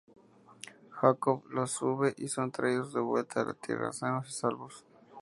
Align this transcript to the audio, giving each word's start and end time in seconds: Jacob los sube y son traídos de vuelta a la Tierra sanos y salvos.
Jacob 0.89 1.43
los 1.51 1.69
sube 1.69 2.15
y 2.17 2.27
son 2.27 2.51
traídos 2.51 2.91
de 2.91 3.01
vuelta 3.01 3.41
a 3.41 3.45
la 3.45 3.53
Tierra 3.53 3.93
sanos 3.93 4.27
y 4.29 4.33
salvos. 4.33 4.83